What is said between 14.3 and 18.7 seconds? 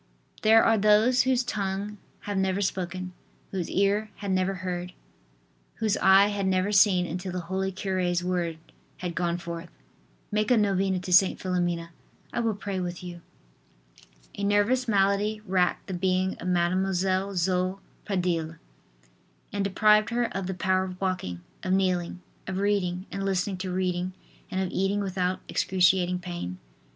A nervous malady racked the being of Mademoiselle Zoe Pradille